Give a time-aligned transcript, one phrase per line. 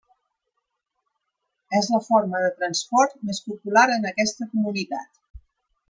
[1.79, 5.23] És la forma de transport més popular en aquesta comunitat.